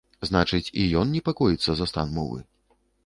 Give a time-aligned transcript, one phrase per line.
[0.27, 2.39] Значыць і ён непакоіцца за стан мовы.